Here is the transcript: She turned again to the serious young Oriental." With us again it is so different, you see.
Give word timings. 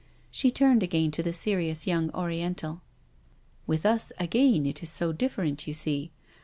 She 0.31 0.49
turned 0.49 0.81
again 0.81 1.11
to 1.11 1.21
the 1.21 1.31
serious 1.31 1.85
young 1.85 2.09
Oriental." 2.15 2.81
With 3.67 3.85
us 3.85 4.11
again 4.19 4.65
it 4.65 4.81
is 4.81 4.89
so 4.89 5.11
different, 5.13 5.67
you 5.67 5.75
see. 5.75 6.09